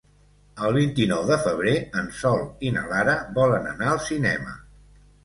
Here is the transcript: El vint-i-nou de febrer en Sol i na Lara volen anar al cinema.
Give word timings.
El 0.67 0.71
vint-i-nou 0.77 1.19
de 1.31 1.35
febrer 1.43 1.73
en 2.01 2.09
Sol 2.21 2.41
i 2.71 2.71
na 2.79 2.87
Lara 2.95 3.15
volen 3.37 3.69
anar 3.73 3.91
al 3.93 4.01
cinema. 4.07 4.57